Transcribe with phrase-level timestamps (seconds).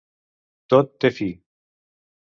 [0.75, 1.31] Tot té fi.